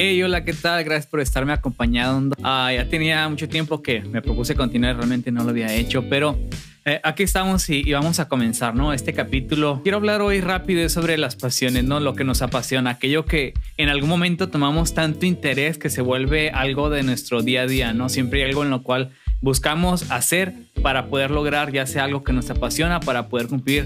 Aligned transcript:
Hey, 0.00 0.22
hola, 0.22 0.44
¿qué 0.44 0.52
tal? 0.52 0.84
Gracias 0.84 1.08
por 1.08 1.18
estarme 1.18 1.52
acompañando. 1.52 2.36
Ah, 2.44 2.70
ya 2.72 2.88
tenía 2.88 3.28
mucho 3.28 3.48
tiempo 3.48 3.82
que 3.82 4.00
me 4.00 4.22
propuse 4.22 4.54
continuar, 4.54 4.94
realmente 4.94 5.32
no 5.32 5.42
lo 5.42 5.50
había 5.50 5.74
hecho, 5.74 6.08
pero 6.08 6.38
eh, 6.84 7.00
aquí 7.02 7.24
estamos 7.24 7.68
y, 7.68 7.92
vamos 7.92 8.20
a 8.20 8.28
comenzar, 8.28 8.76
¿no? 8.76 8.92
Este 8.92 9.12
capítulo. 9.12 9.80
Quiero 9.82 9.98
hablar 9.98 10.22
hoy 10.22 10.40
rápido 10.40 10.88
sobre 10.88 11.18
las 11.18 11.34
pasiones, 11.34 11.82
¿no? 11.82 11.98
Lo 11.98 12.14
que 12.14 12.22
nos 12.22 12.42
apasiona, 12.42 12.90
aquello 12.90 13.24
que 13.24 13.54
en 13.76 13.88
algún 13.88 14.08
momento 14.08 14.48
tomamos 14.48 14.94
tanto 14.94 15.26
interés 15.26 15.78
que 15.78 15.90
se 15.90 16.00
vuelve 16.00 16.50
algo 16.50 16.90
de 16.90 17.02
nuestro 17.02 17.42
día 17.42 17.62
a 17.62 17.66
día, 17.66 17.92
¿no? 17.92 18.08
Siempre 18.08 18.44
hay 18.44 18.50
algo 18.50 18.62
en 18.62 18.70
lo 18.70 18.84
cual 18.84 19.10
buscamos 19.40 20.12
hacer 20.12 20.54
para 20.80 21.06
poder 21.06 21.32
lograr 21.32 21.72
ya 21.72 21.86
sea 21.86 22.04
algo 22.04 22.22
que 22.22 22.32
nos 22.32 22.48
apasiona, 22.50 23.00
para 23.00 23.28
poder 23.28 23.48
cumplir 23.48 23.84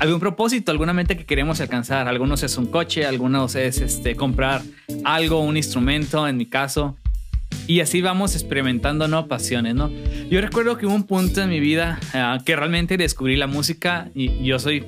algún 0.00 0.20
propósito, 0.20 0.70
alguna 0.70 0.92
mente 0.92 1.16
que 1.16 1.24
queremos 1.24 1.60
alcanzar. 1.60 2.08
Algunos 2.08 2.42
es 2.42 2.56
un 2.56 2.66
coche, 2.66 3.06
algunos 3.06 3.54
es 3.54 3.80
este, 3.80 4.14
comprar 4.16 4.62
algo, 5.04 5.40
un 5.40 5.56
instrumento, 5.56 6.26
en 6.26 6.36
mi 6.36 6.46
caso. 6.46 6.96
Y 7.66 7.80
así 7.80 8.00
vamos 8.00 8.34
experimentando 8.34 9.08
¿no? 9.08 9.26
pasiones, 9.26 9.74
¿no? 9.74 9.90
Yo 10.30 10.40
recuerdo 10.40 10.76
que 10.76 10.86
hubo 10.86 10.94
un 10.94 11.04
punto 11.04 11.42
en 11.42 11.50
mi 11.50 11.60
vida 11.60 11.98
ah, 12.14 12.38
que 12.44 12.56
realmente 12.56 12.96
descubrí 12.96 13.36
la 13.36 13.46
música 13.46 14.10
y 14.14 14.44
yo 14.44 14.58
soy, 14.58 14.84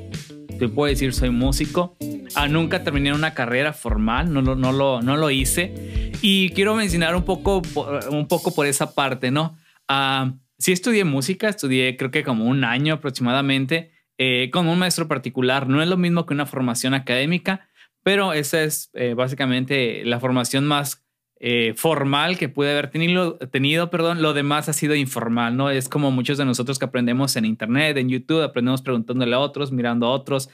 te 0.59 0.69
puedo 0.69 0.91
decir, 0.91 1.13
soy 1.13 1.30
músico. 1.30 1.97
Ah, 2.35 2.49
nunca 2.49 2.83
terminé 2.85 3.13
una 3.13 3.35
carrera 3.35 3.73
formal, 3.73 4.33
no, 4.33 4.41
no, 4.41 4.55
no, 4.55 4.73
lo, 4.73 5.02
no 5.02 5.16
lo 5.16 5.30
hice. 5.30 6.13
Y 6.23 6.51
quiero 6.51 6.74
mencionar 6.74 7.16
un 7.16 7.24
poco, 7.24 7.63
un 8.11 8.29
poco 8.29 8.55
por 8.55 8.66
esa 8.66 8.95
parte, 8.95 9.30
¿no? 9.30 9.57
Uh, 9.91 10.33
sí 10.59 10.73
estudié 10.73 11.05
música, 11.05 11.49
estudié 11.49 11.97
creo 11.97 12.11
que 12.11 12.23
como 12.23 12.45
un 12.45 12.65
año 12.65 12.95
aproximadamente 12.95 13.91
eh, 14.23 14.51
con 14.51 14.69
un 14.69 14.79
maestro 14.79 15.09
particular. 15.09 15.66
No 15.66 15.80
es 15.80 15.88
lo 15.88 15.97
mismo 15.97 16.27
que 16.27 16.34
una 16.34 16.45
formación 16.45 16.92
académica, 16.92 17.70
pero 18.02 18.34
esa 18.34 18.62
es 18.62 18.91
eh, 18.93 19.15
básicamente 19.15 20.05
la 20.05 20.20
formación 20.20 20.66
más 20.66 21.02
eh, 21.37 21.73
formal 21.74 22.37
que 22.37 22.51
pude 22.51 22.70
haber 22.70 22.91
tenido, 22.91 23.38
tenido, 23.38 23.88
perdón, 23.88 24.20
lo 24.20 24.34
demás 24.34 24.68
ha 24.68 24.74
sido 24.74 24.95
informal, 24.95 25.57
¿no? 25.57 25.71
Es 25.71 25.88
como 25.88 26.10
muchos 26.10 26.37
de 26.37 26.45
nosotros 26.45 26.79
que 26.79 26.85
aprendemos 26.85 27.35
en 27.37 27.46
Internet, 27.46 27.96
en 27.96 28.10
YouTube, 28.10 28.43
aprendemos 28.43 28.82
preguntándole 28.82 29.35
a 29.35 29.38
otros, 29.38 29.73
mirando 29.73 30.04
a 30.04 30.10
otros, 30.10 30.51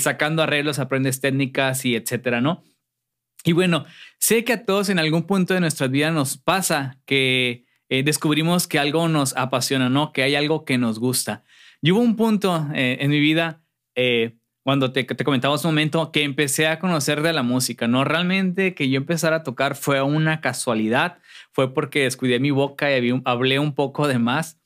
sacando 0.00 0.42
arreglos, 0.42 0.80
aprendes 0.80 1.20
técnicas 1.20 1.84
y 1.84 1.94
etcétera, 1.94 2.40
¿no? 2.40 2.64
Y 3.44 3.52
bueno, 3.52 3.84
sé 4.18 4.42
que 4.42 4.54
a 4.54 4.64
todos 4.64 4.88
en 4.88 4.98
algún 4.98 5.22
punto 5.22 5.54
de 5.54 5.60
nuestra 5.60 5.86
vida 5.86 6.10
nos 6.10 6.36
pasa 6.36 6.98
que 7.06 7.64
descubrimos 7.88 8.66
que 8.66 8.80
algo 8.80 9.06
nos 9.08 9.36
apasiona, 9.36 9.88
¿no? 9.88 10.12
Que 10.12 10.24
hay 10.24 10.34
algo 10.34 10.64
que 10.64 10.78
nos 10.78 10.98
gusta. 10.98 11.44
Y 11.84 11.90
hubo 11.90 12.00
un 12.00 12.16
punto 12.16 12.66
eh, 12.72 12.96
en 13.00 13.10
mi 13.10 13.20
vida, 13.20 13.60
eh, 13.94 14.38
cuando 14.62 14.90
te, 14.90 15.04
te 15.04 15.22
comentaba 15.22 15.54
un 15.54 15.60
momento, 15.64 16.12
que 16.12 16.22
empecé 16.22 16.66
a 16.66 16.78
conocer 16.78 17.20
de 17.20 17.34
la 17.34 17.42
música. 17.42 17.86
No 17.86 18.04
realmente 18.04 18.74
que 18.74 18.88
yo 18.88 18.96
empezara 18.96 19.36
a 19.36 19.42
tocar 19.42 19.76
fue 19.76 20.00
una 20.00 20.40
casualidad, 20.40 21.18
fue 21.52 21.74
porque 21.74 22.04
descuidé 22.04 22.40
mi 22.40 22.50
boca 22.50 22.90
y 22.90 23.12
hablé 23.26 23.58
un 23.58 23.74
poco 23.74 24.08
de 24.08 24.18
más. 24.18 24.58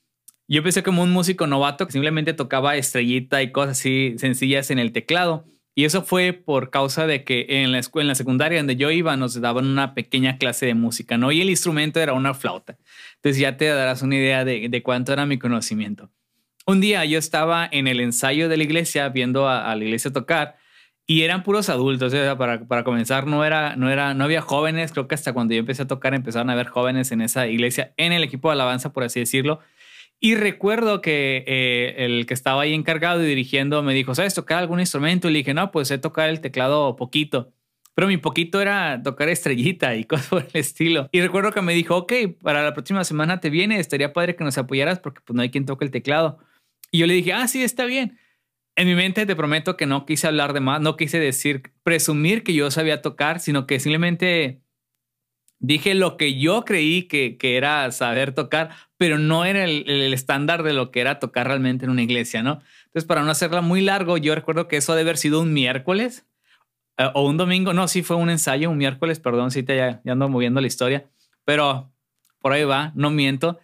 Yo 0.47 0.59
empecé 0.59 0.85
como 0.85 1.03
un 1.03 1.11
músico 1.11 1.49
novato 1.49 1.87
que 1.87 1.93
simplemente 1.93 2.35
tocaba 2.35 2.77
estrellita 2.77 3.43
y 3.43 3.51
cosas 3.51 3.81
así 3.81 4.15
sencillas 4.19 4.71
en 4.71 4.79
el 4.79 4.93
teclado. 4.93 5.45
Y 5.75 5.87
eso 5.87 6.05
fue 6.05 6.33
por 6.33 6.71
causa 6.71 7.09
de 7.09 7.25
que 7.25 7.47
en 7.49 7.73
la 7.73 7.81
escuela, 7.81 8.05
en 8.05 8.09
la 8.11 8.15
secundaria 8.15 8.61
donde 8.61 8.77
yo 8.77 8.93
iba, 8.93 9.17
nos 9.17 9.41
daban 9.41 9.67
una 9.67 9.93
pequeña 9.95 10.39
clase 10.39 10.67
de 10.67 10.75
música, 10.75 11.19
¿no? 11.19 11.33
Y 11.33 11.41
el 11.41 11.51
instrumento 11.51 11.99
era 11.99 12.13
una 12.13 12.33
flauta. 12.33 12.79
Entonces 13.17 13.41
ya 13.41 13.57
te 13.57 13.65
darás 13.65 14.03
una 14.03 14.15
idea 14.15 14.45
de, 14.45 14.69
de 14.69 14.83
cuánto 14.85 15.13
era 15.13 15.27
mi 15.27 15.37
conocimiento. 15.37 16.13
Un 16.69 16.83
día 16.83 17.03
yo 17.07 17.19
estaba 17.19 17.67
en 17.73 17.87
el 17.87 17.99
ensayo 17.99 18.51
de 18.51 18.59
la 18.59 18.63
iglesia 18.63 19.09
viendo 19.09 19.49
a, 19.49 19.75
la 19.75 19.83
iglesia 19.83 20.13
tocar 20.13 20.59
y 21.07 21.23
eran 21.23 21.43
puros 21.43 21.71
adultos. 21.71 22.13
para, 22.37 22.67
para, 22.67 22.85
comenzar, 22.85 23.27
no, 23.27 23.43
era, 23.43 23.75
no, 23.75 23.89
era, 23.89 24.13
no 24.13 24.25
había 24.25 24.43
jóvenes. 24.43 24.93
Creo 24.93 25.09
que 25.09 25.15
hasta 25.15 25.33
cuando 25.33 25.55
yo 25.55 25.61
empecé 25.61 25.85
a 25.85 25.87
tocar 25.87 26.13
empezaron 26.13 26.51
a 26.51 26.53
haber 26.53 26.67
jóvenes 26.67 27.11
en 27.11 27.23
esa 27.23 27.47
iglesia, 27.47 27.95
en 27.97 28.13
el 28.13 28.23
equipo 28.23 28.51
de 28.51 28.53
alabanza, 28.53 28.93
por 28.93 29.03
así 29.03 29.19
decirlo. 29.19 29.61
Y 30.21 30.35
recuerdo 30.35 31.01
que 31.01 31.43
eh, 31.47 32.05
el 32.05 32.27
que 32.27 32.35
estaba 32.35 32.61
ahí 32.61 32.75
encargado 32.75 33.25
y 33.25 33.27
dirigiendo 33.27 33.83
me 33.83 33.95
dijo, 33.95 34.15
¿sabes 34.15 34.35
tocar 34.35 34.59
algún 34.59 34.79
instrumento? 34.79 35.31
Y 35.31 35.33
le 35.33 35.39
dije, 35.39 35.55
no, 35.55 35.71
pues 35.71 35.89
sé 35.89 35.97
tocar 35.97 36.29
el 36.29 36.43
teclado 36.43 36.97
poquito. 36.97 37.51
Pero 37.95 38.09
mi 38.09 38.19
poquito 38.19 38.61
era 38.61 39.03
tocar 39.03 39.31
estrellita 39.31 39.97
y 39.97 40.05
cosas 40.05 40.27
por 40.27 40.43
el 40.43 40.61
estilo. 40.61 41.09
Y 41.13 41.23
recuerdo 41.23 41.51
que 41.51 41.63
me 41.63 41.73
dijo, 41.73 41.97
ok, 41.97 42.13
para 42.43 42.63
la 42.63 42.75
próxima 42.75 43.05
semana 43.05 43.41
te 43.41 43.49
viene, 43.49 43.81
estaría 43.81 44.13
padre 44.13 44.37
que 44.37 44.45
nos 44.45 44.59
apoyaras 44.59 44.99
porque 44.99 45.23
pues 45.25 45.35
no 45.35 45.41
hay 45.41 45.51
quien 45.51 45.65
toque 45.65 45.87
el 45.87 45.91
teclado. 45.91 46.41
Y 46.91 46.99
yo 46.99 47.07
le 47.07 47.15
dije, 47.15 47.33
ah, 47.33 47.49
sí, 47.49 47.63
está 47.63 47.85
bien. 47.85 48.19
En 48.77 48.87
mi 48.87 48.95
mente 48.95 49.27
te 49.27 49.37
prometo 49.37 49.77
que 49.77 49.87
no 49.87 50.07
quise 50.07 50.27
hablar 50.27 50.53
de 50.53 50.61
más, 50.61 50.81
no 50.81 50.97
quise 50.97 51.19
decir, 51.19 51.73
presumir 51.83 52.45
que 52.45 52.55
yo 52.55 52.71
sabía 52.71 53.03
tocar, 53.03 53.41
sino 53.41 53.67
que 53.67 53.81
simplemente 53.81 54.63
dije 55.59 55.95
lo 55.95 56.17
que 56.17 56.39
yo 56.39 56.65
creí 56.65 57.05
que, 57.05 57.37
que 57.37 57.57
era 57.57 57.91
saber 57.91 58.33
tocar, 58.33 58.71
pero 58.97 59.19
no 59.19 59.45
era 59.45 59.65
el, 59.65 59.89
el, 59.91 60.15
estándar 60.15 60.63
de 60.63 60.73
lo 60.73 60.93
que 60.93 61.01
era 61.01 61.19
tocar 61.19 61.49
realmente 61.49 61.85
en 61.85 61.91
una 61.91 62.03
iglesia, 62.03 62.43
¿no? 62.43 62.63
Entonces, 62.87 63.05
para 63.05 63.23
no 63.23 63.31
hacerla 63.31 63.61
muy 63.61 63.81
largo, 63.81 64.17
yo 64.17 64.35
recuerdo 64.35 64.69
que 64.69 64.77
eso 64.77 64.95
debe 64.95 65.11
haber 65.11 65.19
sido 65.19 65.41
un 65.41 65.53
miércoles 65.53 66.27
eh, 66.99 67.11
o 67.15 67.27
un 67.27 67.37
domingo, 67.37 67.73
no, 67.73 67.89
sí 67.89 68.03
fue 68.03 68.17
un 68.17 68.31
ensayo, 68.31 68.71
un 68.71 68.79
miércoles, 68.79 69.21
perdón, 69.21 69.51
sí 69.51 69.63
te 69.63 69.77
ya, 69.77 70.01
ya 70.05 70.13
ando 70.13 70.29
moviendo 70.29 70.61
la 70.61 70.67
historia, 70.67 71.07
pero 71.45 71.93
por 72.41 72.53
ahí 72.53 72.65
va, 72.65 72.93
no 72.95 73.11
miento. 73.11 73.59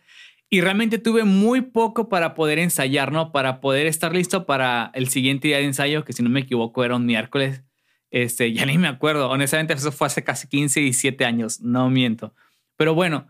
Y 0.55 0.61
realmente 0.61 0.99
tuve 0.99 1.25
muy 1.25 1.63
poco 1.63 2.09
para 2.09 2.35
poder 2.35 2.61
ensayar, 2.61 3.11
¿no? 3.11 3.33
Para 3.33 3.61
poder 3.61 3.89
estar 3.89 4.15
listo 4.15 4.47
para 4.47 4.93
el 4.95 5.09
siguiente 5.09 5.49
día 5.49 5.57
de 5.57 5.65
ensayo, 5.65 6.05
que 6.05 6.13
si 6.13 6.23
no 6.23 6.31
me 6.31 6.39
equivoco 6.39 6.85
era 6.85 6.95
un 6.95 7.07
miércoles. 7.07 7.65
Este, 8.13 8.53
ya 8.53 8.65
ni 8.67 8.79
me 8.79 8.87
acuerdo. 8.87 9.29
Honestamente, 9.31 9.75
eso 9.75 9.91
fue 9.91 10.07
hace 10.07 10.23
casi 10.23 10.47
15, 10.47 10.79
17 10.79 11.25
años. 11.25 11.61
No 11.61 11.91
miento. 11.91 12.37
Pero 12.77 12.95
bueno, 12.95 13.27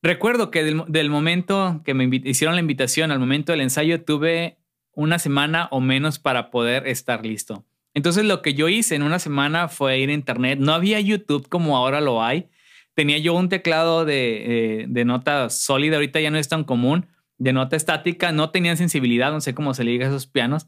recuerdo 0.00 0.50
que 0.50 0.64
del, 0.64 1.10
momento 1.10 1.82
que 1.84 1.92
me 1.92 2.08
hicieron 2.24 2.54
la 2.54 2.62
invitación 2.62 3.10
al 3.10 3.18
momento 3.18 3.52
del 3.52 3.60
ensayo, 3.60 4.02
tuve 4.02 4.56
una 4.94 5.18
semana 5.18 5.68
o 5.70 5.82
menos 5.82 6.18
para 6.18 6.50
poder 6.50 6.86
estar 6.86 7.26
listo. 7.26 7.66
Entonces, 7.92 8.24
lo 8.24 8.40
que 8.40 8.54
yo 8.54 8.70
hice 8.70 8.94
en 8.94 9.02
una 9.02 9.18
semana 9.18 9.68
fue 9.68 9.98
ir 9.98 10.08
a 10.08 10.14
internet. 10.14 10.58
No 10.58 10.72
había 10.72 11.00
YouTube 11.00 11.50
como 11.50 11.76
ahora 11.76 12.00
lo 12.00 12.24
hay 12.24 12.48
tenía 12.96 13.18
yo 13.18 13.34
un 13.34 13.50
teclado 13.50 14.06
de, 14.06 14.80
eh, 14.80 14.86
de, 14.88 15.04
nota 15.04 15.50
sólida, 15.50 15.96
ahorita 15.96 16.18
ya 16.18 16.30
no 16.30 16.38
es 16.38 16.48
tan 16.48 16.64
común, 16.64 17.06
de 17.36 17.52
nota 17.52 17.76
estática, 17.76 18.32
no 18.32 18.50
tenía 18.50 18.74
sensibilidad, 18.74 19.30
no 19.30 19.42
sé 19.42 19.54
cómo 19.54 19.74
se 19.74 19.84
le 19.84 19.90
diga 19.90 20.06
a 20.06 20.08
esos 20.08 20.26
pianos. 20.26 20.66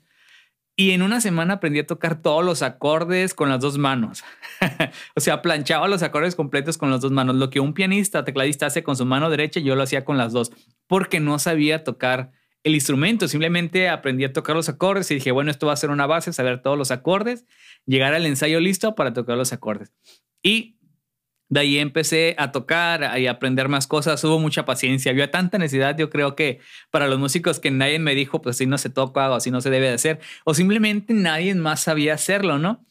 Y 0.76 0.90
en 0.90 1.02
una 1.02 1.22
semana 1.22 1.54
aprendí 1.54 1.80
a 1.80 1.86
tocar 1.86 2.20
todos 2.20 2.44
los 2.44 2.62
acordes 2.62 3.32
con 3.32 3.48
las 3.48 3.60
dos 3.60 3.78
manos. 3.78 4.22
o 5.16 5.20
sea, 5.20 5.40
planchaba 5.40 5.88
los 5.88 6.02
acordes 6.02 6.36
completos 6.36 6.76
con 6.76 6.90
las 6.90 7.00
dos 7.00 7.10
manos. 7.10 7.34
Lo 7.34 7.50
que 7.50 7.60
un 7.60 7.72
pianista, 7.72 8.24
tecladista 8.24 8.66
hace 8.66 8.84
con 8.84 8.94
su 8.94 9.06
mano 9.06 9.30
derecha, 9.30 9.58
yo 9.58 9.74
lo 9.74 9.82
hacía 9.82 10.04
con 10.04 10.18
las 10.18 10.32
dos, 10.32 10.52
porque 10.86 11.18
no 11.18 11.38
sabía 11.38 11.82
tocar 11.82 12.30
el 12.62 12.74
instrumento. 12.74 13.26
Simplemente 13.26 13.88
aprendí 13.88 14.24
a 14.24 14.32
tocar 14.32 14.54
los 14.54 14.68
acordes 14.68 15.10
y 15.10 15.14
dije, 15.14 15.32
bueno, 15.32 15.50
esto 15.50 15.66
va 15.66 15.72
a 15.72 15.76
ser 15.76 15.90
una 15.90 16.06
base, 16.06 16.32
saber 16.34 16.60
todos 16.60 16.76
los 16.76 16.90
acordes, 16.90 17.46
llegar 17.86 18.12
al 18.12 18.26
ensayo 18.26 18.60
listo 18.60 18.94
para 18.94 19.14
tocar 19.14 19.38
los 19.38 19.52
acordes. 19.54 19.92
Y 20.42 20.77
de 21.48 21.60
ahí 21.60 21.78
empecé 21.78 22.34
a 22.38 22.52
tocar 22.52 23.18
y 23.18 23.26
a 23.26 23.32
aprender 23.32 23.68
más 23.68 23.86
cosas. 23.86 24.22
Hubo 24.24 24.38
mucha 24.38 24.64
paciencia. 24.64 25.12
Había 25.12 25.30
tanta 25.30 25.58
necesidad, 25.58 25.96
yo 25.96 26.10
creo 26.10 26.36
que 26.36 26.60
para 26.90 27.08
los 27.08 27.18
músicos 27.18 27.60
que 27.60 27.70
nadie 27.70 27.98
me 27.98 28.14
dijo, 28.14 28.42
pues 28.42 28.56
así 28.56 28.66
no 28.66 28.78
se 28.78 28.90
toca 28.90 29.30
o 29.30 29.34
así 29.34 29.50
no 29.50 29.60
se 29.60 29.70
debe 29.70 29.88
de 29.88 29.94
hacer. 29.94 30.20
O 30.44 30.54
simplemente 30.54 31.14
nadie 31.14 31.54
más 31.54 31.80
sabía 31.80 32.14
hacerlo, 32.14 32.58
¿no? 32.58 32.84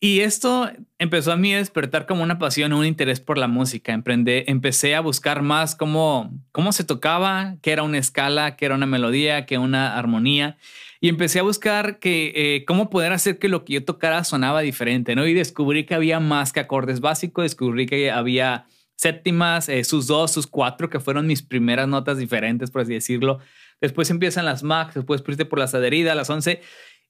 Y 0.00 0.20
esto 0.20 0.68
empezó 0.98 1.30
a 1.30 1.36
mí 1.36 1.54
a 1.54 1.58
despertar 1.58 2.06
como 2.06 2.24
una 2.24 2.40
pasión, 2.40 2.72
un 2.72 2.84
interés 2.84 3.20
por 3.20 3.38
la 3.38 3.46
música. 3.46 3.92
Emprendé, 3.92 4.44
empecé 4.48 4.96
a 4.96 5.00
buscar 5.00 5.42
más 5.42 5.76
cómo, 5.76 6.32
cómo 6.50 6.72
se 6.72 6.82
tocaba, 6.82 7.54
qué 7.62 7.70
era 7.70 7.84
una 7.84 7.98
escala, 7.98 8.56
qué 8.56 8.64
era 8.64 8.74
una 8.74 8.86
melodía, 8.86 9.46
qué 9.46 9.58
una 9.58 9.96
armonía 9.96 10.58
y 11.02 11.08
empecé 11.08 11.40
a 11.40 11.42
buscar 11.42 11.98
que, 11.98 12.32
eh, 12.36 12.64
cómo 12.64 12.88
poder 12.88 13.12
hacer 13.12 13.40
que 13.40 13.48
lo 13.48 13.64
que 13.64 13.72
yo 13.72 13.84
tocara 13.84 14.22
sonaba 14.22 14.60
diferente, 14.60 15.16
¿no? 15.16 15.26
Y 15.26 15.34
descubrí 15.34 15.84
que 15.84 15.96
había 15.96 16.20
más 16.20 16.52
que 16.52 16.60
acordes 16.60 17.00
básicos, 17.00 17.42
descubrí 17.42 17.86
que 17.86 18.12
había 18.12 18.66
séptimas, 18.94 19.68
eh, 19.68 19.82
sus 19.82 20.06
dos, 20.06 20.30
sus 20.30 20.46
cuatro, 20.46 20.88
que 20.88 21.00
fueron 21.00 21.26
mis 21.26 21.42
primeras 21.42 21.88
notas 21.88 22.18
diferentes, 22.18 22.70
por 22.70 22.82
así 22.82 22.92
decirlo. 22.94 23.40
Después 23.80 24.10
empiezan 24.10 24.44
las 24.44 24.62
max, 24.62 24.94
después 24.94 25.24
fuiste 25.24 25.44
por 25.44 25.58
las 25.58 25.74
adheridas, 25.74 26.14
las 26.14 26.30
once, 26.30 26.60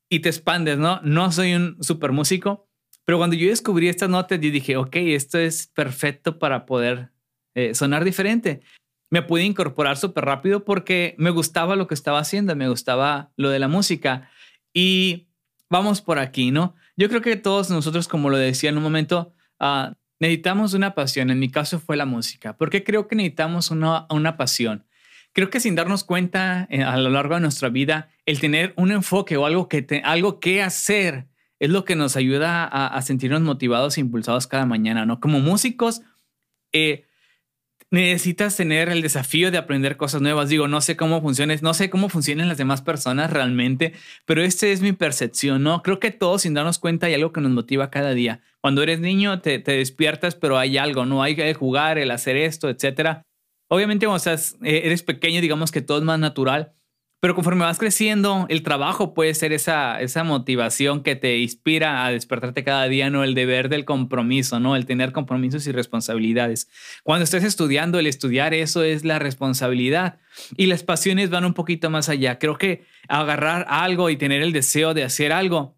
y 0.09 0.21
te 0.21 0.31
expandes, 0.31 0.79
¿no? 0.79 1.03
No 1.03 1.31
soy 1.31 1.53
un 1.53 1.77
super 1.83 2.13
músico, 2.13 2.67
pero 3.05 3.19
cuando 3.19 3.37
yo 3.37 3.51
descubrí 3.51 3.89
estas 3.89 4.09
notas, 4.09 4.41
yo 4.41 4.51
dije, 4.51 4.79
ok, 4.79 4.97
esto 4.97 5.39
es 5.39 5.67
perfecto 5.67 6.39
para 6.39 6.65
poder 6.65 7.11
eh, 7.55 7.75
sonar 7.75 8.05
diferente 8.05 8.63
me 9.13 9.21
pude 9.21 9.45
incorporar 9.45 9.99
súper 9.99 10.25
rápido 10.25 10.65
porque 10.65 11.15
me 11.19 11.29
gustaba 11.29 11.77
lo 11.77 11.87
que 11.87 11.93
estaba 11.93 12.19
haciendo, 12.19 12.57
me 12.57 12.71
gustaba 12.71 13.31
lo 13.37 13.51
de 13.51 13.59
la 13.59 13.69
música. 13.69 14.31
Y 14.73 15.29
vamos 15.69 16.01
por 16.01 16.19
aquí, 16.19 16.51
¿no? 16.51 16.75
Yo 16.97 17.11
creo 17.11 17.21
que 17.21 17.37
todos 17.37 17.69
nosotros, 17.69 18.09
como 18.09 18.31
lo 18.31 18.39
decía 18.39 18.71
en 18.71 18.79
un 18.79 18.83
momento, 18.83 19.35
uh, 19.61 19.93
necesitamos 20.19 20.73
una 20.73 20.95
pasión. 20.95 21.29
En 21.29 21.39
mi 21.39 21.51
caso 21.51 21.79
fue 21.79 21.99
la 21.99 22.07
música. 22.07 22.57
¿Por 22.57 22.71
qué 22.71 22.85
creo 22.85 23.07
que 23.07 23.15
necesitamos 23.15 23.71
una, 23.71 24.07
una 24.09 24.39
pasión? 24.39 24.87
Creo 25.35 25.51
que 25.51 25.61
sin 25.61 25.75
darnos 25.75 26.05
cuenta 26.05 26.67
eh, 26.71 26.83
a 26.83 26.97
lo 26.97 27.11
largo 27.11 27.35
de 27.35 27.43
nuestra 27.43 27.69
vida, 27.69 28.09
el 28.25 28.41
tener 28.41 28.73
un 28.79 28.93
enfoque 28.93 29.37
o 29.37 29.45
algo 29.45 29.69
que, 29.69 30.01
algo 30.05 30.41
que 30.41 30.63
hacer 30.63 31.27
es 31.59 31.69
lo 31.69 31.85
que 31.85 31.97
nos 31.97 32.17
ayuda 32.17 32.65
a, 32.65 33.03
sentirnos 33.03 33.43
motivados 33.43 33.99
e 33.99 34.01
impulsados 34.01 34.47
cada 34.47 34.65
mañana, 34.65 35.05
¿no? 35.05 35.21
Como 35.21 35.39
músicos, 35.39 36.01
eh, 36.73 37.05
necesitas 37.93 38.57
tener 38.57 38.89
el 38.89 39.03
desafío 39.03 39.51
de 39.51 39.59
aprender 39.59 39.99
cosas 39.99 40.23
nuevas. 40.23 40.49
Digo, 40.49 40.67
no 40.67 40.81
sé 40.81 40.97
cómo 40.97 41.21
funciona, 41.21 41.55
no 41.61 41.75
sé 41.75 41.91
cómo 41.91 42.09
funcionan 42.09 42.49
las 42.49 42.57
demás 42.57 42.81
personas 42.81 43.31
realmente, 43.31 43.93
pero 44.25 44.43
esta 44.43 44.67
es 44.67 44.81
mi 44.81 44.93
percepción, 44.93 45.63
¿no? 45.63 45.83
Creo 45.83 46.01
que 46.01 46.11
todos 46.11 46.43
sin 46.43 46.55
darnos 46.55 46.79
cuenta 46.79 47.07
hay 47.07 47.15
algo 47.15 47.33
que 47.33 47.43
nos 47.43 47.53
motiva 47.53 47.91
cada 47.91 48.15
día. 48.15 48.41
Cuando 48.63 48.83
eres 48.83 48.99
niño 48.99 49.41
te, 49.41 49.59
despiertas, 49.59 50.35
pero 50.35 50.59
hay 50.59 50.79
algo, 50.79 51.05
¿no? 51.05 51.23
Hay 51.23 51.37
que 51.37 51.53
jugar, 51.53 51.99
el 51.99 52.11
hacer 52.11 52.37
esto, 52.37 52.71
etcétera. 52.71 53.27
Obviamente 53.69 54.07
cuando 54.07 54.31
eh, 54.31 54.83
eres 54.85 55.03
pequeño, 55.03 55.43
digamos 55.43 55.71
que 55.71 55.83
todo 55.83 55.99
es 55.99 56.05
más 56.05 56.19
natural, 56.19 56.73
pero 57.23 57.37
conforme 57.37 57.65
vas 57.65 57.79
creciendo, 57.79 58.47
el 58.49 58.65
trabajo 58.65 59.15
puede 59.15 59.33
ser 59.35 59.53
esa, 59.53 60.01
esa 60.01 60.25
motivación 60.25 61.05
que 61.05 61.15
te 61.15 61.39
inspira 61.39 62.05
a 62.05 62.11
despertarte 62.11 62.65
cada 62.65 62.89
día, 62.89 63.11
¿no? 63.11 63.23
El 63.23 63.37
deber 63.37 63.69
del 63.69 63.85
compromiso, 63.85 64.59
¿no? 64.59 64.75
El 64.75 64.87
tener 64.87 65.13
compromisos 65.13 65.65
y 65.69 65.71
responsabilidades. 65.71 66.69
Cuando 67.05 67.23
estés 67.23 67.45
estudiando, 67.45 68.01
el 68.01 68.09
estudiar 68.09 68.55
eso 68.55 68.83
es 68.83 69.05
la 69.05 69.21
responsabilidad. 69.21 70.19
Y 70.57 70.67
las 70.67 70.83
pasiones 70.83 71.31
van 71.31 71.45
un 71.45 71.55
poquito 71.55 71.91
más 71.91 72.09
allá. 72.09 72.41
Creo 72.41 72.59
que 72.59 72.87
agarrar 73.07 73.67
algo 73.69 74.11
y 74.11 74.17
tener 74.17 74.43
el 74.43 74.53
deseo 74.53 74.93
de 74.93 75.05
hacer 75.05 75.31
algo 75.31 75.77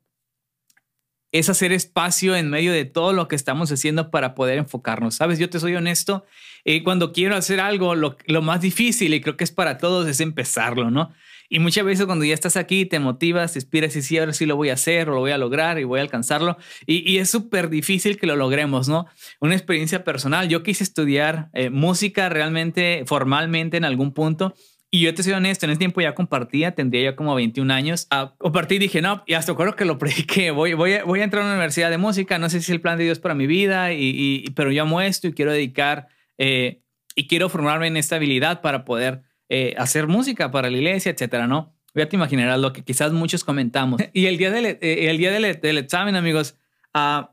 es 1.31 1.51
hacer 1.51 1.73
espacio 1.73 2.37
en 2.37 2.49
medio 2.49 2.73
de 2.73 2.87
todo 2.87 3.13
lo 3.13 3.29
que 3.29 3.37
estamos 3.37 3.71
haciendo 3.71 4.11
para 4.11 4.35
poder 4.35 4.57
enfocarnos. 4.57 5.17
Sabes, 5.17 5.39
yo 5.39 5.51
te 5.51 5.61
soy 5.61 5.75
honesto, 5.75 6.25
eh, 6.65 6.83
cuando 6.85 7.13
quiero 7.13 7.37
hacer 7.37 7.61
algo, 7.61 7.97
lo, 7.97 8.17
lo, 8.27 8.41
más 8.41 8.61
difícil, 8.61 9.13
y 9.13 9.21
creo 9.21 9.37
que 9.37 9.45
es 9.45 9.51
para 9.51 9.77
todos, 9.77 10.07
es 10.09 10.21
empezarlo, 10.21 10.93
¿no? 10.93 11.13
Y 11.55 11.61
muchas 11.61 11.85
veces 11.85 12.07
cuando 12.07 12.25
ya 12.25 12.35
estás 12.35 12.57
aquí, 12.57 12.85
te 12.85 12.99
motivas, 12.99 13.53
te 13.53 13.61
inspiras 13.61 13.95
y 13.95 14.03
sí, 14.03 14.19
ahora 14.19 14.33
sí 14.33 14.45
lo 14.45 14.57
voy 14.57 14.71
a 14.71 14.73
hacer 14.73 15.09
o 15.09 15.15
lo 15.15 15.21
voy 15.21 15.31
a 15.31 15.39
lograr 15.39 15.79
y 15.79 15.85
voy 15.85 16.01
a 16.01 16.03
alcanzarlo. 16.03 16.57
Y, 16.85 17.19
es 17.19 17.31
súper 17.31 17.71
difícil 17.71 18.19
que 18.19 18.27
lo 18.27 18.35
logremos, 18.35 18.89
¿no? 18.89 19.07
Una 19.39 19.55
experiencia 19.55 20.03
personal. 20.03 20.49
Yo 20.49 20.65
quise 20.65 20.83
estudiar 20.83 21.51
eh, 21.53 21.71
música 21.71 22.29
realmente 22.29 23.05
formalmente 23.07 23.77
en 23.77 23.85
algún 23.85 24.13
punto. 24.13 24.57
Y 24.91 25.03
yo 25.03 25.15
te 25.15 25.23
soy 25.23 25.35
honesto, 25.35 25.67
en 25.67 25.71
ese 25.71 25.79
tiempo 25.79 26.01
ya 26.01 26.17
compartía, 26.17 26.73
tendría 26.73 27.13
ya 27.13 27.15
como 27.15 27.37
21 27.37 27.73
años. 27.73 28.09
Ah, 28.11 28.35
compartí 28.37 28.75
y 28.75 28.79
dije, 28.81 29.01
no, 29.01 29.23
y 29.25 29.35
hasta 29.35 29.53
acuerdo 29.53 29.77
que 29.77 29.85
lo 29.85 29.97
prediqué, 29.97 30.51
voy, 30.51 30.75
voy, 30.75 30.95
a, 30.95 31.05
voy 31.05 31.21
a 31.21 31.23
entrar 31.23 31.45
a 31.45 31.47
una 31.47 31.55
universidad 31.55 31.89
de 31.89 31.99
música, 31.99 32.37
no 32.41 32.51
sé 32.51 32.59
si 32.59 32.65
es 32.65 32.71
el 32.71 32.81
plan 32.81 32.99
de 32.99 33.05
Dios 33.05 33.21
para 33.21 33.37
mi 33.37 33.47
vida, 33.47 33.93
y, 33.93 34.45
pero 34.57 34.73
yo 34.73 34.83
amo 34.83 35.01
esto 35.01 35.29
y 35.29 35.35
quiero 35.35 35.53
dedicar 35.53 36.09
eh, 36.37 36.81
y 37.15 37.29
quiero 37.29 37.49
formarme 37.49 37.87
en 37.87 37.97
esta 37.97 38.17
habilidad 38.17 38.61
para 38.61 38.85
poder 38.85 39.23
eh, 39.57 39.73
hacer 39.79 40.09
música 40.09 40.51
para 40.51 40.69
la 40.69 40.77
iglesia, 40.77 41.13
etcétera, 41.13 41.47
¿no? 41.47 41.73
Ya 41.95 42.09
te 42.09 42.17
imaginarás 42.17 42.59
lo 42.59 42.73
que 42.73 42.83
quizás 42.83 43.13
muchos 43.13 43.45
comentamos. 43.45 44.03
Y 44.13 44.27
el 44.27 44.37
día 44.37 44.51
del, 44.51 44.67
eh, 44.67 44.79
el 44.81 45.17
día 45.17 45.31
del, 45.31 45.45
examen, 45.79 46.17
amigos, 46.17 46.57
uh, 46.93 47.29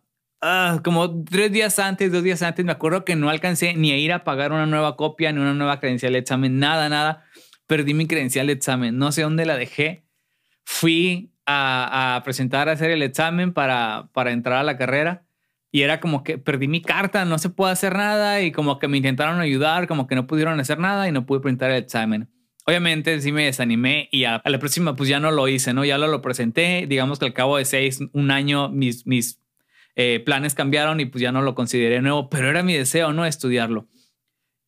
como 0.84 1.24
tres 1.24 1.52
días 1.52 1.80
antes, 1.80 2.12
dos 2.12 2.22
días 2.22 2.44
antes, 2.44 2.64
me 2.64 2.74
acuerdo 2.74 3.06
que 3.06 3.16
no 3.16 3.32
alcancé 3.32 3.74
ni 3.74 3.92
a 3.92 3.98
ir 3.98 4.14
a 4.14 4.24
pagar 4.24 4.52
una 4.52 4.68
nueva 4.68 4.98
copia, 4.98 5.32
ni 5.32 5.40
una 5.40 5.56
nueva 5.56 5.80
credencial 5.80 6.14
de 6.14 6.20
examen, 6.20 6.60
nada, 6.60 6.90
nada. 6.90 7.26
Perdí 7.66 7.96
mi 7.96 8.06
credencial 8.06 8.46
de 8.46 8.54
examen, 8.54 9.00
no 9.00 9.12
sé 9.12 9.24
dónde 9.24 9.48
la 9.48 9.58
dejé. 9.58 10.06
Fui 10.64 11.34
a, 11.48 12.18
a 12.18 12.24
presentar 12.24 12.70
a 12.70 12.74
hacer 12.74 12.92
el 12.92 13.02
examen 13.02 13.52
para, 13.52 14.10
para 14.14 14.32
entrar 14.32 14.60
a 14.60 14.64
la 14.64 14.78
carrera 14.78 15.26
y 15.72 15.84
era 15.84 16.00
como 16.00 16.24
que 16.24 16.38
perdí 16.38 16.68
mi 16.68 16.82
carta, 16.82 17.24
no 17.26 17.38
se 17.38 17.50
puede 17.50 17.72
hacer 17.72 17.96
nada 17.96 18.42
y 18.42 18.52
como 18.52 18.78
que 18.78 18.88
me 18.88 18.98
intentaron 18.98 19.40
ayudar, 19.40 19.88
como 19.88 20.06
que 20.06 20.16
no 20.16 20.28
pudieron 20.28 20.60
hacer 20.60 20.80
nada 20.80 21.08
y 21.08 21.12
no 21.12 21.26
pude 21.26 21.40
presentar 21.40 21.72
el 21.72 21.78
examen. 21.78 22.30
Obviamente 22.66 23.20
sí 23.22 23.32
me 23.32 23.46
desanimé 23.46 24.10
y 24.12 24.26
a, 24.26 24.42
la 24.44 24.60
próxima 24.60 24.96
pues 24.96 25.10
ya 25.10 25.20
no 25.20 25.32
lo 25.32 25.48
hice, 25.48 25.74
¿no? 25.74 25.86
Ya 25.86 25.98
lo, 25.98 26.08
lo 26.08 26.22
presenté, 26.22 26.86
digamos 26.88 27.20
que 27.20 27.26
al 27.26 27.34
cabo 27.34 27.58
de 27.58 27.66
seis, 27.66 28.00
un 28.12 28.32
año 28.32 28.70
mis, 28.70 29.08
mis 29.08 29.42
eh, 29.96 30.22
planes 30.26 30.54
cambiaron 30.54 31.00
y 31.00 31.06
pues 31.06 31.22
ya 31.22 31.32
no 31.32 31.42
lo 31.42 31.56
consideré 31.56 32.02
nuevo, 32.02 32.30
pero 32.30 32.50
era 32.50 32.64
mi 32.64 32.74
deseo, 32.74 33.14
¿no? 33.14 33.26
Estudiarlo. 33.26 33.88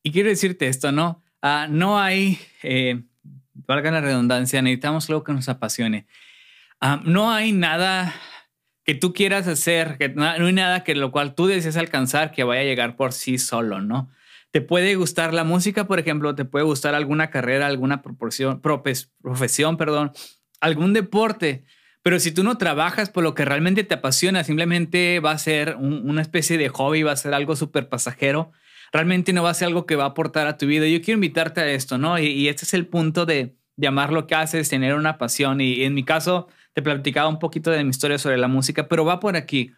Y 0.03 0.11
quiero 0.11 0.29
decirte 0.29 0.67
esto, 0.67 0.91
¿no? 0.91 1.23
Ah, 1.41 1.67
no 1.69 1.99
hay, 1.99 2.39
eh, 2.63 3.03
valga 3.53 3.91
la 3.91 4.01
redundancia, 4.01 4.61
necesitamos 4.61 5.09
algo 5.09 5.23
que 5.23 5.33
nos 5.33 5.49
apasione. 5.49 6.07
Ah, 6.79 7.01
no 7.05 7.31
hay 7.31 7.51
nada 7.51 8.13
que 8.83 8.95
tú 8.95 9.13
quieras 9.13 9.47
hacer, 9.47 9.97
que 9.97 10.09
no 10.09 10.25
hay 10.25 10.53
nada 10.53 10.83
que 10.83 10.95
lo 10.95 11.11
cual 11.11 11.35
tú 11.35 11.47
desees 11.47 11.77
alcanzar 11.77 12.31
que 12.31 12.43
vaya 12.43 12.61
a 12.61 12.65
llegar 12.65 12.95
por 12.95 13.13
sí 13.13 13.37
solo, 13.37 13.81
¿no? 13.81 14.09
Te 14.51 14.61
puede 14.61 14.95
gustar 14.95 15.33
la 15.33 15.43
música, 15.43 15.87
por 15.87 15.99
ejemplo, 15.99 16.35
te 16.35 16.45
puede 16.45 16.65
gustar 16.65 16.93
alguna 16.93 17.29
carrera, 17.29 17.65
alguna 17.65 18.01
proporción, 18.01 18.61
profesión, 18.61 19.77
perdón, 19.77 20.11
algún 20.61 20.93
deporte, 20.93 21.63
pero 22.03 22.19
si 22.19 22.31
tú 22.31 22.43
no 22.43 22.57
trabajas 22.57 23.09
por 23.09 23.23
lo 23.23 23.33
que 23.33 23.45
realmente 23.45 23.83
te 23.83 23.95
apasiona, 23.95 24.43
simplemente 24.43 25.19
va 25.21 25.31
a 25.31 25.37
ser 25.37 25.75
una 25.77 26.21
especie 26.21 26.57
de 26.57 26.69
hobby, 26.69 27.03
va 27.03 27.13
a 27.13 27.17
ser 27.17 27.33
algo 27.33 27.55
súper 27.55 27.89
pasajero, 27.89 28.51
realmente 28.91 29.33
no 29.33 29.41
va 29.41 29.49
a 29.49 29.55
ser 29.55 29.69
algo 29.69 29.85
que 29.85 29.95
va 29.95 30.03
a 30.03 30.07
aportar 30.07 30.45
a 30.45 30.57
tu 30.57 30.67
vida. 30.67 30.85
Yo 30.87 31.01
quiero 31.01 31.17
invitarte 31.17 31.61
a 31.61 31.71
esto, 31.71 31.97
¿no? 31.97 32.19
Y, 32.19 32.27
y 32.27 32.49
este 32.49 32.65
es 32.65 32.73
el 32.73 32.85
punto 32.87 33.25
de, 33.25 33.55
llamar 33.75 34.11
lo 34.11 34.27
que 34.27 34.35
haces, 34.35 34.69
tener 34.69 34.95
una 34.95 35.17
pasión. 35.17 35.61
Y 35.61 35.83
en 35.83 35.93
mi 35.93 36.03
caso, 36.03 36.47
te 36.73 36.81
platicaba 36.81 37.27
un 37.27 37.39
poquito 37.39 37.71
de 37.71 37.83
mi 37.83 37.89
historia 37.89 38.17
sobre 38.17 38.37
la 38.37 38.47
música, 38.47 38.87
pero 38.87 39.05
va 39.05 39.19
por 39.19 39.35
aquí. 39.35 39.71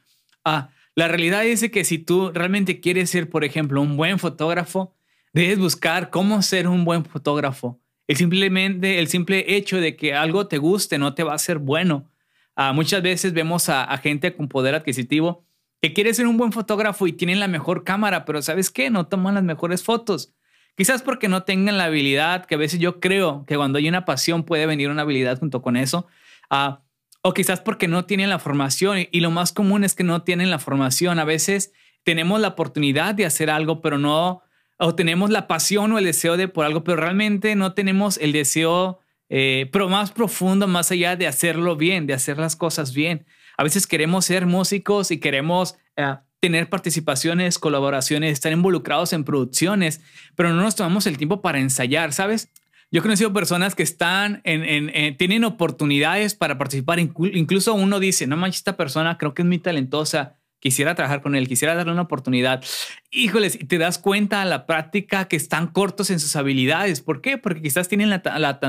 Ah, 0.44 0.70
la 0.96 1.08
realidad 1.08 1.46
es 1.46 1.70
que 1.70 1.84
si 1.84 2.00
tú 2.00 2.32
realmente 2.34 2.80
quieres 2.80 3.10
ser, 3.10 3.30
por 3.30 3.44
ejemplo, 3.44 3.82
un 3.82 3.98
buen 3.98 4.18
fotógrafo, 4.18 4.96
debes 5.34 5.60
buscar 5.60 6.10
cómo 6.10 6.42
ser 6.42 6.68
un 6.68 6.86
buen 6.86 7.04
fotógrafo. 7.04 7.80
El 8.08 8.18
simplemente 8.18 9.00
el 9.00 9.08
simple 9.08 9.56
hecho 9.56 9.82
de 9.82 9.96
que 9.96 10.14
algo 10.14 10.48
te 10.48 10.58
guste 10.58 10.98
no 10.98 11.14
te 11.14 11.24
va 11.24 11.34
a 11.34 11.40
ser 11.40 11.58
bueno. 11.58 12.10
Ah, 12.56 12.72
muchas 12.72 13.02
veces 13.02 13.34
vemos 13.34 13.68
a, 13.68 13.84
a, 13.84 13.98
gente 13.98 14.34
con 14.34 14.48
poder 14.48 14.76
adquisitivo 14.76 15.46
que 15.82 15.94
quiere 15.94 16.14
ser 16.14 16.28
un 16.28 16.38
buen 16.38 16.54
fotógrafo 16.54 17.06
y 17.06 17.14
tienen 17.14 17.40
la 17.40 17.50
mejor 17.50 17.84
cámara, 17.84 18.24
pero 18.24 18.42
¿sabes 18.42 18.72
qué? 18.72 18.90
No 18.90 19.08
toman 19.08 19.36
las 19.36 19.44
mejores 19.44 19.84
fotos. 19.84 20.34
Quizás 20.78 21.02
porque 21.02 21.28
no 21.28 21.44
tengan 21.44 21.78
la 21.78 21.86
habilidad, 21.86 22.46
que 22.46 22.56
a 22.56 22.58
veces 22.58 22.80
yo 22.80 23.00
creo 23.00 23.46
que 23.46 23.56
cuando 23.56 23.78
hay 23.78 23.88
una 23.88 24.06
pasión 24.06 24.44
puede 24.44 24.66
venir 24.66 24.90
una 24.90 25.04
habilidad 25.04 25.40
junto 25.40 25.62
con 25.62 25.78
eso. 25.78 26.08
Ah, 26.50 26.82
o 27.28 27.34
quizás 27.34 27.60
porque 27.60 27.88
no 27.88 28.06
tienen 28.06 28.30
la 28.30 28.38
formación 28.38 29.08
y 29.10 29.20
lo 29.20 29.32
más 29.32 29.52
común 29.52 29.84
es 29.84 29.96
que 29.96 30.04
no 30.04 30.22
tienen 30.22 30.52
la 30.52 30.60
formación. 30.60 31.18
A 31.18 31.26
veces 31.26 31.74
tenemos 32.04 32.40
la 32.40 32.50
oportunidad 32.50 33.16
de 33.16 33.26
hacer 33.26 33.50
algo, 33.50 33.82
pero 33.82 33.98
no, 33.98 34.44
o 34.78 34.94
tenemos 34.94 35.32
la 35.32 35.48
pasión 35.48 35.92
o 35.92 35.98
el 35.98 36.06
deseo 36.06 36.38
de 36.38 36.48
por 36.48 36.68
algo, 36.68 36.84
pero 36.84 36.98
realmente 36.98 37.56
no 37.56 37.74
tenemos 37.74 38.20
el 38.20 38.32
deseo 38.32 39.00
eh, 39.30 39.68
pero 39.72 39.90
más 39.90 40.12
profundo, 40.12 40.68
más 40.68 40.92
allá 40.92 41.16
de 41.16 41.26
hacerlo 41.26 41.76
bien, 41.76 42.06
de 42.06 42.14
hacer 42.14 42.38
las 42.38 42.56
cosas 42.56 42.94
bien. 42.94 43.26
A 43.58 43.64
veces 43.64 43.88
queremos 43.88 44.26
ser 44.26 44.46
músicos 44.46 45.10
y 45.10 45.20
queremos 45.20 45.80
eh, 45.96 46.18
tener 46.40 46.70
participaciones, 46.70 47.58
colaboraciones, 47.58 48.34
estar 48.34 48.52
involucrados 48.52 49.14
en 49.14 49.24
producciones, 49.24 50.00
pero 50.36 50.50
no 50.54 50.62
nos 50.62 50.76
tomamos 50.76 51.08
el 51.08 51.18
tiempo 51.18 51.42
para 51.42 51.60
ensayar, 51.60 52.14
¿sabes? 52.14 52.52
Yo 52.96 53.00
he 53.00 53.02
conocido 53.02 53.34
personas 53.34 53.76
que 53.76 53.84
están 53.84 54.40
en, 54.46 55.18
tienen 55.18 55.44
oportunidades 55.44 56.34
para 56.34 56.58
participar. 56.58 56.98
Incluso 56.98 57.74
uno 57.74 58.00
dice, 58.00 58.26
no 58.26 58.38
manches, 58.38 58.60
esta 58.60 58.78
persona 58.78 59.18
creo 59.18 59.34
que 59.34 59.42
es 59.42 59.46
muy 59.46 59.60
talentosa. 59.60 60.38
Quisiera 60.62 60.96
trabajar 60.96 61.22
con 61.22 61.36
él, 61.36 61.46
quisiera 61.50 61.76
darle 61.76 61.92
una 61.92 62.04
oportunidad. 62.04 62.64
Híjoles, 63.12 63.56
y 63.56 63.66
te 63.66 63.80
das 63.80 63.98
cuenta 63.98 64.42
a 64.42 64.46
la 64.46 64.66
práctica 64.66 65.28
que 65.28 65.36
están 65.36 65.68
cortos 65.68 66.10
en 66.10 66.22
sus 66.22 66.38
habilidades. 66.38 67.02
¿Por 67.02 67.20
qué? 67.20 67.38
Porque 67.38 67.62
quizás 67.62 67.90
tienen 67.90 68.10
la, 68.10 68.22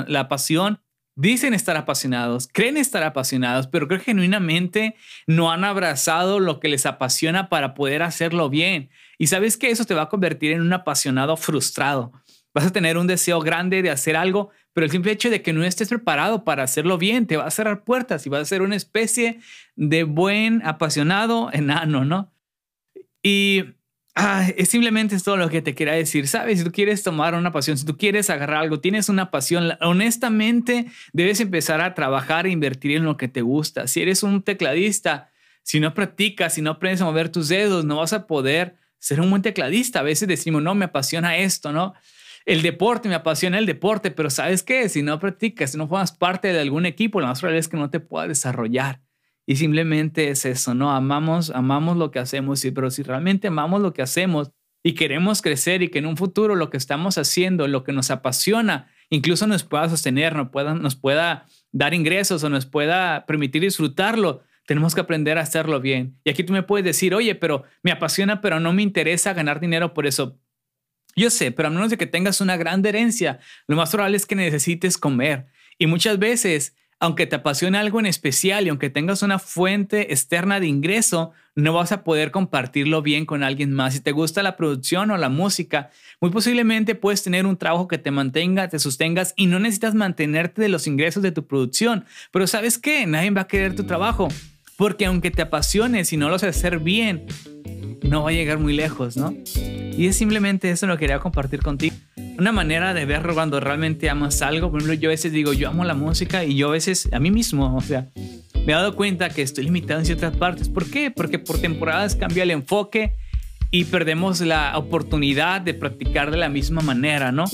la 0.08 0.28
pasión 0.28 0.80
Dicen 1.18 1.54
estar 1.54 1.78
apasionados, 1.78 2.46
creen 2.52 2.76
estar 2.76 3.02
apasionados, 3.02 3.68
pero 3.68 3.88
creo 3.88 4.00
que 4.00 4.04
genuinamente 4.04 4.96
no 5.26 5.50
han 5.50 5.64
abrazado 5.64 6.40
lo 6.40 6.60
que 6.60 6.68
les 6.68 6.84
apasiona 6.84 7.48
para 7.48 7.72
poder 7.72 8.02
hacerlo 8.02 8.50
bien. 8.50 8.90
Y 9.16 9.28
sabes 9.28 9.56
que 9.56 9.70
eso 9.70 9.86
te 9.86 9.94
va 9.94 10.02
a 10.02 10.08
convertir 10.10 10.52
en 10.52 10.60
un 10.60 10.74
apasionado 10.74 11.38
frustrado. 11.38 12.12
Vas 12.56 12.64
a 12.64 12.72
tener 12.72 12.96
un 12.96 13.06
deseo 13.06 13.40
grande 13.40 13.82
de 13.82 13.90
hacer 13.90 14.16
algo, 14.16 14.48
pero 14.72 14.86
el 14.86 14.90
simple 14.90 15.12
hecho 15.12 15.28
de 15.28 15.42
que 15.42 15.52
no 15.52 15.62
estés 15.62 15.90
preparado 15.90 16.42
para 16.42 16.62
hacerlo 16.62 16.96
bien 16.96 17.26
te 17.26 17.36
va 17.36 17.44
a 17.44 17.50
cerrar 17.50 17.84
puertas 17.84 18.24
y 18.24 18.30
vas 18.30 18.40
a 18.40 18.44
ser 18.46 18.62
una 18.62 18.76
especie 18.76 19.40
de 19.74 20.04
buen 20.04 20.62
apasionado 20.64 21.50
enano, 21.52 22.06
¿no? 22.06 22.32
Y 23.22 23.74
ah, 24.14 24.48
es 24.56 24.70
simplemente 24.70 25.20
todo 25.20 25.36
lo 25.36 25.50
que 25.50 25.60
te 25.60 25.74
quería 25.74 25.92
decir. 25.92 26.28
Sabes, 26.28 26.60
si 26.60 26.64
tú 26.64 26.72
quieres 26.72 27.02
tomar 27.02 27.34
una 27.34 27.52
pasión, 27.52 27.76
si 27.76 27.84
tú 27.84 27.98
quieres 27.98 28.30
agarrar 28.30 28.62
algo, 28.62 28.80
tienes 28.80 29.10
una 29.10 29.30
pasión, 29.30 29.72
honestamente 29.82 30.86
debes 31.12 31.40
empezar 31.40 31.82
a 31.82 31.92
trabajar 31.92 32.46
e 32.46 32.52
invertir 32.52 32.92
en 32.92 33.04
lo 33.04 33.18
que 33.18 33.28
te 33.28 33.42
gusta. 33.42 33.86
Si 33.86 34.00
eres 34.00 34.22
un 34.22 34.40
tecladista, 34.40 35.30
si 35.62 35.78
no 35.78 35.92
practicas, 35.92 36.54
si 36.54 36.62
no 36.62 36.70
aprendes 36.70 37.02
a 37.02 37.04
mover 37.04 37.28
tus 37.28 37.48
dedos, 37.48 37.84
no 37.84 37.96
vas 37.96 38.14
a 38.14 38.26
poder 38.26 38.76
ser 38.98 39.20
un 39.20 39.28
buen 39.28 39.42
tecladista. 39.42 40.00
A 40.00 40.04
veces 40.04 40.26
decimos, 40.26 40.62
no, 40.62 40.74
me 40.74 40.86
apasiona 40.86 41.36
esto, 41.36 41.70
¿no? 41.70 41.92
El 42.46 42.62
deporte, 42.62 43.08
me 43.08 43.16
apasiona 43.16 43.58
el 43.58 43.66
deporte, 43.66 44.12
pero 44.12 44.30
¿sabes 44.30 44.62
qué? 44.62 44.88
Si 44.88 45.02
no 45.02 45.18
practicas, 45.18 45.72
si 45.72 45.78
no 45.78 45.88
formas 45.88 46.12
parte 46.12 46.52
de 46.52 46.60
algún 46.60 46.86
equipo, 46.86 47.20
lo 47.20 47.26
más 47.26 47.40
probable 47.40 47.58
es 47.58 47.68
que 47.68 47.76
no 47.76 47.90
te 47.90 47.98
puedas 47.98 48.28
desarrollar. 48.28 49.02
Y 49.46 49.56
simplemente 49.56 50.30
es 50.30 50.44
eso, 50.44 50.72
¿no? 50.72 50.92
Amamos, 50.92 51.50
amamos 51.50 51.96
lo 51.96 52.12
que 52.12 52.20
hacemos, 52.20 52.64
pero 52.72 52.90
si 52.90 53.02
realmente 53.02 53.48
amamos 53.48 53.82
lo 53.82 53.92
que 53.92 54.02
hacemos 54.02 54.52
y 54.82 54.94
queremos 54.94 55.42
crecer 55.42 55.82
y 55.82 55.88
que 55.88 55.98
en 55.98 56.06
un 56.06 56.16
futuro 56.16 56.54
lo 56.54 56.70
que 56.70 56.76
estamos 56.76 57.18
haciendo, 57.18 57.66
lo 57.66 57.82
que 57.82 57.92
nos 57.92 58.12
apasiona, 58.12 58.88
incluso 59.10 59.48
nos 59.48 59.64
pueda 59.64 59.88
sostener, 59.88 60.34
pueda, 60.52 60.74
nos 60.74 60.94
pueda 60.94 61.46
dar 61.72 61.94
ingresos 61.94 62.44
o 62.44 62.48
nos 62.48 62.66
pueda 62.66 63.26
permitir 63.26 63.62
disfrutarlo, 63.62 64.42
tenemos 64.66 64.94
que 64.94 65.00
aprender 65.00 65.38
a 65.38 65.42
hacerlo 65.42 65.80
bien. 65.80 66.18
Y 66.22 66.30
aquí 66.30 66.44
tú 66.44 66.52
me 66.52 66.62
puedes 66.62 66.84
decir, 66.84 67.12
oye, 67.14 67.34
pero 67.34 67.64
me 67.82 67.90
apasiona, 67.90 68.40
pero 68.40 68.60
no 68.60 68.72
me 68.72 68.82
interesa 68.82 69.32
ganar 69.32 69.58
dinero 69.58 69.94
por 69.94 70.06
eso. 70.06 70.38
Yo 71.16 71.30
sé, 71.30 71.50
pero 71.50 71.68
a 71.68 71.70
menos 71.70 71.90
de 71.90 71.96
que 71.96 72.06
tengas 72.06 72.40
una 72.40 72.56
gran 72.56 72.84
herencia, 72.84 73.40
lo 73.66 73.76
más 73.76 73.90
probable 73.90 74.16
es 74.16 74.26
que 74.26 74.36
necesites 74.36 74.98
comer. 74.98 75.46
Y 75.78 75.86
muchas 75.86 76.18
veces 76.18 76.74
aunque 76.98 77.26
te 77.26 77.36
apasione 77.36 77.78
algo 77.78 78.00
en 78.00 78.06
especial 78.06 78.66
y 78.66 78.70
aunque 78.70 78.88
tengas 78.88 79.22
una 79.22 79.38
fuente 79.38 80.12
externa 80.12 80.60
de 80.60 80.66
ingreso, 80.66 81.32
no 81.54 81.72
vas 81.72 81.92
a 81.92 82.04
poder 82.04 82.30
compartirlo 82.30 83.02
bien 83.02 83.26
con 83.26 83.42
alguien 83.42 83.72
más. 83.72 83.94
Si 83.94 84.00
te 84.00 84.12
gusta 84.12 84.42
la 84.42 84.56
producción 84.56 85.10
o 85.10 85.16
la 85.16 85.28
música, 85.28 85.90
muy 86.20 86.30
posiblemente 86.30 86.94
puedes 86.94 87.22
tener 87.22 87.44
un 87.44 87.56
trabajo 87.56 87.86
que 87.86 87.98
te 87.98 88.10
mantenga, 88.10 88.68
te 88.68 88.78
sostengas 88.78 89.34
y 89.36 89.46
no 89.46 89.58
necesitas 89.58 89.94
mantenerte 89.94 90.62
de 90.62 90.68
los 90.68 90.86
ingresos 90.86 91.22
de 91.22 91.32
tu 91.32 91.46
producción. 91.46 92.06
Pero 92.30 92.46
sabes 92.46 92.78
qué, 92.78 93.06
nadie 93.06 93.30
va 93.30 93.42
a 93.42 93.48
querer 93.48 93.76
tu 93.76 93.84
trabajo. 93.84 94.28
Porque 94.76 95.06
aunque 95.06 95.30
te 95.30 95.42
apasiones 95.42 96.12
y 96.12 96.16
no 96.16 96.28
lo 96.28 96.38
sabes 96.38 96.58
hacer 96.58 96.78
bien, 96.78 97.26
no 98.02 98.24
va 98.24 98.30
a 98.30 98.32
llegar 98.32 98.58
muy 98.58 98.74
lejos, 98.74 99.16
¿no? 99.16 99.34
Y 99.54 100.06
es 100.06 100.16
simplemente 100.16 100.70
eso 100.70 100.86
lo 100.86 100.96
que 100.96 101.00
quería 101.00 101.18
compartir 101.18 101.60
contigo 101.62 101.96
una 102.38 102.52
manera 102.52 102.94
de 102.94 103.04
verlo 103.04 103.34
cuando 103.34 103.60
realmente 103.60 104.10
amas 104.10 104.42
algo. 104.42 104.70
Por 104.70 104.80
ejemplo, 104.80 104.94
yo 105.00 105.08
a 105.08 105.12
veces 105.12 105.32
digo, 105.32 105.52
yo 105.52 105.68
amo 105.68 105.84
la 105.84 105.94
música 105.94 106.44
y 106.44 106.56
yo 106.56 106.68
a 106.68 106.72
veces, 106.72 107.08
a 107.12 107.18
mí 107.18 107.30
mismo, 107.30 107.74
o 107.74 107.80
sea, 107.80 108.06
me 108.66 108.72
he 108.72 108.76
dado 108.76 108.94
cuenta 108.94 109.30
que 109.30 109.42
estoy 109.42 109.64
limitado 109.64 110.00
en 110.00 110.06
ciertas 110.06 110.36
partes. 110.36 110.68
¿Por 110.68 110.90
qué? 110.90 111.10
Porque 111.10 111.38
por 111.38 111.58
temporadas 111.58 112.16
cambia 112.16 112.42
el 112.42 112.50
enfoque 112.50 113.14
y 113.70 113.84
perdemos 113.84 114.40
la 114.40 114.76
oportunidad 114.76 115.60
de 115.60 115.74
practicar 115.74 116.30
de 116.30 116.36
la 116.36 116.48
misma 116.48 116.82
manera, 116.82 117.32
¿no? 117.32 117.44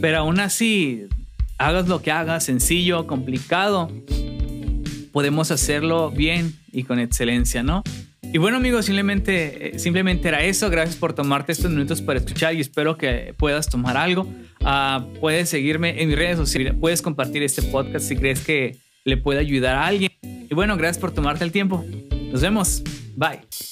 Pero 0.00 0.18
aún 0.18 0.40
así, 0.40 1.06
hagas 1.58 1.88
lo 1.88 2.02
que 2.02 2.10
hagas, 2.10 2.44
sencillo, 2.44 3.06
complicado, 3.06 3.90
podemos 5.12 5.50
hacerlo 5.50 6.10
bien 6.10 6.54
y 6.72 6.84
con 6.84 6.98
excelencia, 6.98 7.62
¿no? 7.62 7.82
Y 8.32 8.38
bueno 8.38 8.56
amigos, 8.56 8.86
simplemente, 8.86 9.76
eh, 9.76 9.78
simplemente 9.78 10.28
era 10.28 10.42
eso. 10.42 10.70
Gracias 10.70 10.96
por 10.96 11.12
tomarte 11.12 11.52
estos 11.52 11.70
minutos 11.70 12.00
para 12.00 12.18
escuchar 12.18 12.54
y 12.54 12.60
espero 12.60 12.96
que 12.96 13.34
puedas 13.36 13.68
tomar 13.68 13.96
algo. 13.96 14.26
Ah, 14.64 15.06
puedes 15.20 15.50
seguirme 15.50 16.00
en 16.00 16.08
mis 16.08 16.16
redes 16.16 16.38
sociales, 16.38 16.74
puedes 16.80 17.02
compartir 17.02 17.42
este 17.42 17.62
podcast 17.62 18.06
si 18.08 18.16
crees 18.16 18.40
que 18.40 18.78
le 19.04 19.16
puede 19.16 19.40
ayudar 19.40 19.76
a 19.76 19.86
alguien. 19.86 20.12
Y 20.22 20.54
bueno, 20.54 20.76
gracias 20.76 20.98
por 20.98 21.12
tomarte 21.12 21.44
el 21.44 21.52
tiempo. 21.52 21.84
Nos 22.30 22.40
vemos. 22.40 22.82
Bye. 23.16 23.71